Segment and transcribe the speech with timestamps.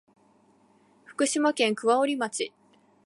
[1.05, 2.51] 福島県桑折町